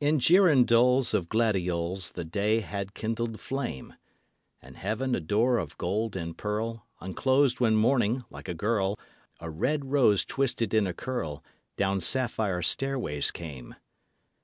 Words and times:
I. 0.00 0.06
In 0.06 0.18
girandoles 0.18 1.14
of 1.14 1.28
gladioles 1.28 2.10
The 2.14 2.24
day 2.24 2.58
had 2.62 2.94
kindled 2.94 3.38
flame; 3.38 3.94
And 4.60 4.76
Heaven 4.76 5.14
a 5.14 5.20
door 5.20 5.58
of 5.58 5.78
gold 5.78 6.16
and 6.16 6.36
pearl 6.36 6.84
Unclosed 6.98 7.60
when 7.60 7.76
Morning, 7.76 8.24
like 8.28 8.48
a 8.48 8.54
girl, 8.54 8.98
A 9.38 9.50
red 9.50 9.92
rose 9.92 10.24
twisted 10.24 10.74
in 10.74 10.88
a 10.88 10.92
curl, 10.92 11.44
Down 11.76 12.00
sapphire 12.00 12.60
stairways 12.60 13.30
came. 13.30 13.76